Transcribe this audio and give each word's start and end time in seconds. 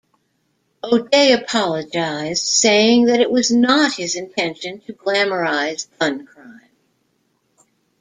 O'Dea 0.83 1.31
apologised 1.33 2.43
saying 2.47 3.05
that 3.05 3.19
it 3.19 3.29
was 3.29 3.51
not 3.51 3.97
his 3.97 4.15
intention 4.15 4.79
to 4.87 4.93
glamorise 4.93 5.89
gun 5.99 6.25
crime. 6.25 6.61